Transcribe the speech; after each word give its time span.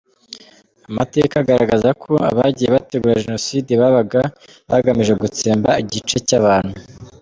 Amateka 0.89 1.35
agaragaza 1.39 1.89
ko 2.03 2.11
abagiye 2.29 2.69
bategura 2.75 3.21
Jenoside 3.23 3.71
babaga 3.81 4.21
bagamije 4.69 5.13
gutsemba 5.21 5.69
igice 5.83 6.17
cy’abantu. 6.27 6.75